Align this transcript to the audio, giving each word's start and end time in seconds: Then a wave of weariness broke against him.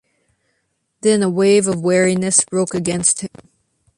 Then 1.01 1.21
a 1.21 1.29
wave 1.29 1.67
of 1.67 1.83
weariness 1.83 2.43
broke 2.43 2.73
against 2.73 3.21
him. 3.21 3.29